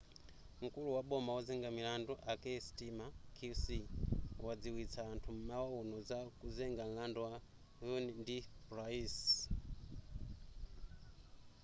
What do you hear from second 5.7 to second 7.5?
uno za kuzenga mlandu a